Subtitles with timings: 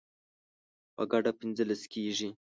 [0.95, 2.29] په ګډه پنځلس کیږي